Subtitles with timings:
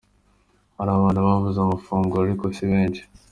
[0.77, 3.01] Hari abantu babuze amafunguro ariko si benshi.